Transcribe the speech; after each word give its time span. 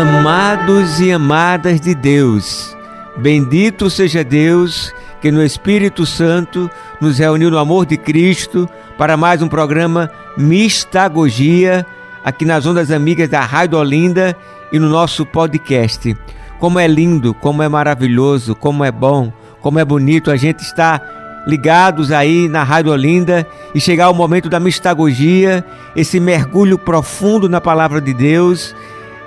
Amados 0.00 0.98
e 0.98 1.12
amadas 1.12 1.78
de 1.78 1.94
Deus, 1.94 2.74
bendito 3.18 3.90
seja 3.90 4.24
Deus 4.24 4.94
que 5.20 5.30
no 5.30 5.44
Espírito 5.44 6.06
Santo 6.06 6.70
nos 6.98 7.18
reuniu 7.18 7.50
no 7.50 7.58
amor 7.58 7.84
de 7.84 7.98
Cristo 7.98 8.66
para 8.96 9.14
mais 9.14 9.42
um 9.42 9.48
programa 9.48 10.10
Mistagogia 10.38 11.84
aqui 12.24 12.46
nas 12.46 12.64
ondas 12.64 12.90
amigas 12.90 13.28
da 13.28 13.42
Rádio 13.42 13.78
Olinda 13.78 14.34
e 14.72 14.78
no 14.78 14.88
nosso 14.88 15.26
podcast. 15.26 16.16
Como 16.58 16.78
é 16.78 16.86
lindo, 16.86 17.34
como 17.34 17.62
é 17.62 17.68
maravilhoso, 17.68 18.54
como 18.54 18.82
é 18.82 18.90
bom, 18.90 19.30
como 19.60 19.78
é 19.78 19.84
bonito 19.84 20.30
a 20.30 20.36
gente 20.36 20.60
estar 20.60 21.44
ligados 21.46 22.10
aí 22.10 22.48
na 22.48 22.62
Rádio 22.62 22.90
Olinda 22.90 23.46
e 23.74 23.80
chegar 23.80 24.06
ao 24.06 24.14
momento 24.14 24.48
da 24.48 24.58
mistagogia, 24.58 25.62
esse 25.94 26.18
mergulho 26.18 26.78
profundo 26.78 27.50
na 27.50 27.60
palavra 27.60 28.00
de 28.00 28.14
Deus, 28.14 28.74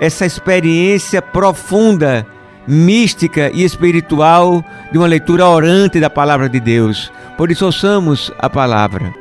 essa 0.00 0.26
experiência 0.26 1.20
profunda, 1.20 2.26
mística 2.66 3.50
e 3.52 3.64
espiritual 3.64 4.64
de 4.90 4.98
uma 4.98 5.06
leitura 5.06 5.46
orante 5.46 6.00
da 6.00 6.10
palavra 6.10 6.48
de 6.48 6.60
Deus. 6.60 7.12
Por 7.36 7.50
isso 7.50 7.64
ouçamos 7.64 8.32
a 8.38 8.48
palavra. 8.48 9.12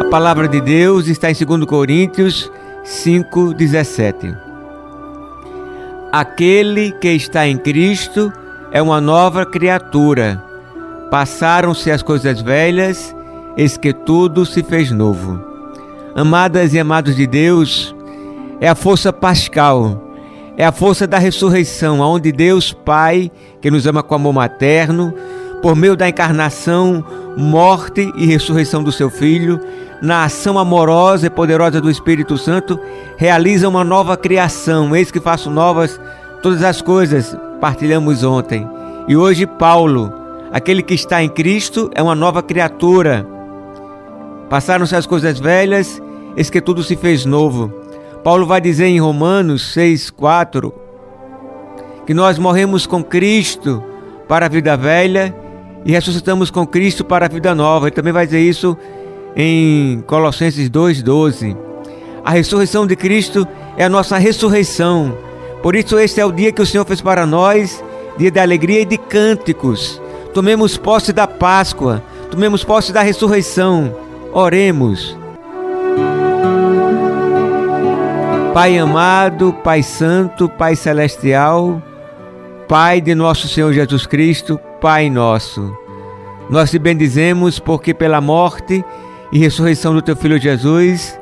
A 0.00 0.04
palavra 0.04 0.48
de 0.48 0.60
Deus 0.60 1.08
está 1.08 1.30
em 1.30 1.34
2 1.34 1.64
Coríntios 1.66 2.50
5:17. 2.84 4.34
Aquele 6.12 6.92
que 6.92 7.08
está 7.08 7.46
em 7.46 7.58
Cristo 7.58 8.32
é 8.72 8.80
uma 8.80 9.00
nova 9.00 9.44
criatura 9.44 10.46
Passaram-se 11.10 11.90
as 11.90 12.02
coisas 12.02 12.40
velhas, 12.40 13.14
eis 13.56 13.76
que 13.76 13.92
tudo 13.92 14.44
se 14.44 14.62
fez 14.62 14.90
novo. 14.90 15.40
Amadas 16.16 16.74
e 16.74 16.80
amados 16.80 17.14
de 17.14 17.26
Deus, 17.26 17.94
é 18.60 18.68
a 18.68 18.74
força 18.74 19.12
pascal, 19.12 20.02
é 20.56 20.64
a 20.64 20.72
força 20.72 21.06
da 21.06 21.18
ressurreição, 21.18 22.00
onde 22.00 22.32
Deus 22.32 22.72
Pai, 22.72 23.30
que 23.60 23.70
nos 23.70 23.86
ama 23.86 24.02
com 24.02 24.14
amor 24.14 24.32
materno, 24.32 25.12
por 25.62 25.74
meio 25.74 25.96
da 25.96 26.08
encarnação, 26.08 27.04
morte 27.36 28.12
e 28.16 28.26
ressurreição 28.26 28.82
do 28.82 28.92
seu 28.92 29.10
Filho, 29.10 29.60
na 30.02 30.24
ação 30.24 30.58
amorosa 30.58 31.26
e 31.26 31.30
poderosa 31.30 31.80
do 31.80 31.90
Espírito 31.90 32.36
Santo, 32.36 32.78
realiza 33.16 33.68
uma 33.68 33.82
nova 33.82 34.16
criação. 34.16 34.94
Eis 34.94 35.10
que 35.10 35.20
faço 35.20 35.50
novas 35.50 36.00
todas 36.42 36.62
as 36.62 36.82
coisas, 36.82 37.36
partilhamos 37.60 38.22
ontem. 38.22 38.68
E 39.08 39.16
hoje 39.16 39.46
Paulo, 39.46 40.12
Aquele 40.52 40.82
que 40.82 40.94
está 40.94 41.22
em 41.22 41.28
Cristo 41.28 41.90
é 41.94 42.02
uma 42.02 42.14
nova 42.14 42.42
criatura. 42.42 43.26
Passaram-se 44.48 44.94
as 44.94 45.06
coisas 45.06 45.38
velhas, 45.38 46.00
eis 46.36 46.48
que 46.48 46.60
tudo 46.60 46.82
se 46.82 46.96
fez 46.96 47.24
novo. 47.26 47.70
Paulo 48.26 48.44
vai 48.44 48.60
dizer 48.60 48.86
em 48.86 48.98
Romanos 48.98 49.72
6,4 49.76 50.72
que 52.04 52.12
nós 52.12 52.40
morremos 52.40 52.84
com 52.84 53.00
Cristo 53.00 53.80
para 54.26 54.46
a 54.46 54.48
vida 54.48 54.76
velha 54.76 55.32
e 55.84 55.92
ressuscitamos 55.92 56.50
com 56.50 56.66
Cristo 56.66 57.04
para 57.04 57.26
a 57.26 57.28
vida 57.28 57.54
nova. 57.54 57.86
Ele 57.86 57.94
também 57.94 58.12
vai 58.12 58.26
dizer 58.26 58.40
isso 58.40 58.76
em 59.36 60.02
Colossenses 60.08 60.68
2,12. 60.68 61.56
A 62.24 62.32
ressurreição 62.32 62.84
de 62.84 62.96
Cristo 62.96 63.46
é 63.76 63.84
a 63.84 63.88
nossa 63.88 64.18
ressurreição. 64.18 65.16
Por 65.62 65.76
isso, 65.76 65.96
este 65.96 66.20
é 66.20 66.26
o 66.26 66.32
dia 66.32 66.50
que 66.50 66.62
o 66.62 66.66
Senhor 66.66 66.84
fez 66.84 67.00
para 67.00 67.24
nós 67.24 67.80
dia 68.18 68.32
de 68.32 68.40
alegria 68.40 68.80
e 68.80 68.84
de 68.84 68.98
cânticos. 68.98 70.02
Tomemos 70.34 70.76
posse 70.76 71.12
da 71.12 71.28
Páscoa, 71.28 72.02
tomemos 72.28 72.64
posse 72.64 72.92
da 72.92 73.02
ressurreição. 73.02 73.94
Oremos. 74.32 75.16
Pai 78.56 78.78
amado, 78.78 79.52
Pai 79.52 79.82
Santo, 79.82 80.48
Pai 80.48 80.74
Celestial, 80.74 81.82
Pai 82.66 83.02
de 83.02 83.14
nosso 83.14 83.46
Senhor 83.48 83.70
Jesus 83.70 84.06
Cristo, 84.06 84.58
Pai 84.80 85.10
nosso. 85.10 85.76
Nós 86.48 86.70
te 86.70 86.78
bendizemos 86.78 87.58
porque 87.58 87.92
pela 87.92 88.18
morte 88.18 88.82
e 89.30 89.38
ressurreição 89.38 89.92
do 89.92 90.00
teu 90.00 90.16
Filho 90.16 90.38
Jesus, 90.38 91.20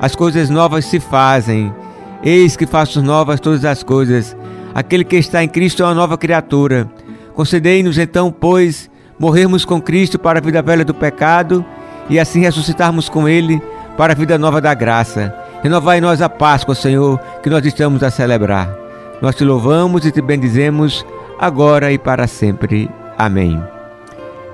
as 0.00 0.14
coisas 0.14 0.48
novas 0.48 0.84
se 0.84 1.00
fazem. 1.00 1.74
Eis 2.22 2.56
que 2.56 2.68
faço 2.68 3.02
novas 3.02 3.40
todas 3.40 3.64
as 3.64 3.82
coisas. 3.82 4.36
Aquele 4.72 5.02
que 5.02 5.16
está 5.16 5.42
em 5.42 5.48
Cristo 5.48 5.82
é 5.82 5.86
uma 5.86 5.94
nova 5.94 6.16
criatura. 6.16 6.88
Concedei-nos 7.34 7.98
então, 7.98 8.30
pois, 8.30 8.88
morrermos 9.18 9.64
com 9.64 9.82
Cristo 9.82 10.20
para 10.20 10.38
a 10.38 10.42
vida 10.42 10.62
velha 10.62 10.84
do 10.84 10.94
pecado 10.94 11.66
e 12.08 12.16
assim 12.16 12.42
ressuscitarmos 12.42 13.08
com 13.08 13.28
Ele 13.28 13.60
para 13.96 14.12
a 14.12 14.16
vida 14.16 14.38
nova 14.38 14.60
da 14.60 14.72
graça. 14.72 15.45
Renovai 15.66 15.98
em 15.98 16.00
nós 16.00 16.22
a 16.22 16.28
Páscoa, 16.28 16.76
Senhor, 16.76 17.18
que 17.42 17.50
nós 17.50 17.66
estamos 17.66 18.00
a 18.04 18.08
celebrar. 18.08 18.72
Nós 19.20 19.34
te 19.34 19.42
louvamos 19.42 20.06
e 20.06 20.12
te 20.12 20.22
bendizemos 20.22 21.04
agora 21.40 21.90
e 21.90 21.98
para 21.98 22.28
sempre. 22.28 22.88
Amém. 23.18 23.60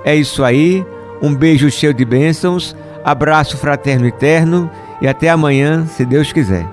É 0.06 0.16
isso 0.16 0.42
aí. 0.42 0.82
Um 1.20 1.34
beijo 1.34 1.70
cheio 1.70 1.92
de 1.92 2.02
bênçãos, 2.02 2.74
abraço 3.04 3.58
fraterno 3.58 4.06
eterno 4.06 4.70
e 5.02 5.06
até 5.06 5.28
amanhã, 5.28 5.84
se 5.84 6.06
Deus 6.06 6.32
quiser. 6.32 6.66